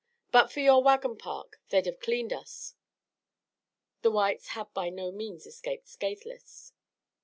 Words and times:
But 0.31 0.51
for 0.51 0.61
your 0.61 0.81
wagon 0.83 1.15
park 1.15 1.59
they'd 1.69 1.85
have 1.85 1.99
cleaned 1.99 2.33
us." 2.33 2.73
The 4.01 4.09
whites 4.09 4.47
had 4.57 4.73
by 4.73 4.89
no 4.89 5.11
means 5.11 5.45
escaped 5.45 5.87
scathless. 5.87 6.73